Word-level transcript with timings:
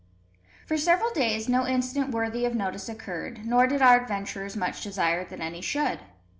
For 0.65 0.77
several 0.79 1.11
days 1.13 1.47
no 1.47 1.67
incident 1.67 2.09
worthy 2.09 2.43
of 2.47 2.55
notice 2.55 2.89
occurred, 2.89 3.45
nor 3.45 3.67
did 3.67 3.83
our 3.83 4.01
adventurers 4.01 4.57
much 4.57 4.81
desire 4.81 5.23
that 5.25 5.39
any 5.41 5.61
should. 5.61 5.99